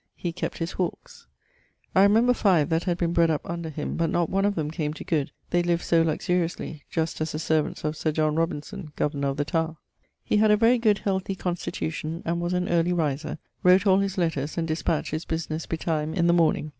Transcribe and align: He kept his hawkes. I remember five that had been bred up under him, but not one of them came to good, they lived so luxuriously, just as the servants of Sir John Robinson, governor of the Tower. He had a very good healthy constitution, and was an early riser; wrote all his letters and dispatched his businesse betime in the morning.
He 0.15 0.31
kept 0.31 0.57
his 0.57 0.71
hawkes. 0.71 1.27
I 1.93 2.01
remember 2.01 2.33
five 2.33 2.69
that 2.69 2.85
had 2.85 2.97
been 2.97 3.13
bred 3.13 3.29
up 3.29 3.47
under 3.47 3.69
him, 3.69 3.97
but 3.97 4.09
not 4.09 4.31
one 4.31 4.45
of 4.45 4.55
them 4.55 4.71
came 4.71 4.95
to 4.95 5.03
good, 5.03 5.29
they 5.51 5.61
lived 5.61 5.83
so 5.83 6.01
luxuriously, 6.01 6.81
just 6.89 7.21
as 7.21 7.33
the 7.33 7.37
servants 7.37 7.83
of 7.83 7.95
Sir 7.95 8.11
John 8.11 8.35
Robinson, 8.35 8.93
governor 8.95 9.27
of 9.27 9.37
the 9.37 9.45
Tower. 9.45 9.77
He 10.23 10.37
had 10.37 10.49
a 10.49 10.57
very 10.57 10.79
good 10.79 10.97
healthy 10.97 11.35
constitution, 11.35 12.23
and 12.25 12.41
was 12.41 12.53
an 12.53 12.67
early 12.67 12.93
riser; 12.93 13.37
wrote 13.61 13.85
all 13.85 13.99
his 13.99 14.17
letters 14.17 14.57
and 14.57 14.67
dispatched 14.67 15.11
his 15.11 15.23
businesse 15.25 15.67
betime 15.67 16.15
in 16.15 16.25
the 16.25 16.33
morning. 16.33 16.69